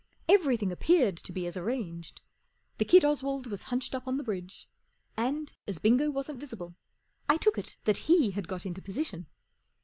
Everything 0.27 0.71
appeared 0.71 1.15
to 1.17 1.31
be 1.31 1.45
as 1.45 1.55
arranged. 1.55 2.21
The 2.79 2.85
kid 2.85 3.05
Oswald 3.05 3.45
was 3.45 3.61
hunched 3.69 3.93
up 3.93 4.07
on 4.07 4.17
the 4.17 4.23
bridge: 4.23 4.67
and, 5.15 5.53
as 5.67 5.77
Bingo 5.77 6.09
wasn't 6.09 6.39
visible, 6.39 6.75
I 7.29 7.37
took 7.37 7.55
it 7.59 7.77
that 7.83 7.97
ffpj 7.97 8.33
bad 8.33 8.47
got 8.47 8.65
into 8.65 8.81
position. 8.81 9.27